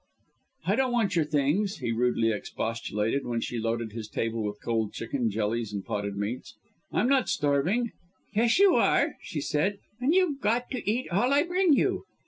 [0.65, 4.93] "I don't want your things," he rudely expostulated, when she loaded his table with cold
[4.93, 6.55] chicken, jellies and potted meats.
[6.91, 7.91] "I'm not starving."
[8.33, 12.05] "Yes, you are," she said, "and you've got to eat all I bring you."